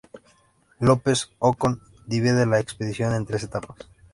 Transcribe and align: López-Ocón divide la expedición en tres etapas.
López-Ocón 0.79 1.79
divide 2.07 2.47
la 2.47 2.59
expedición 2.59 3.13
en 3.13 3.27
tres 3.27 3.43
etapas. 3.43 3.77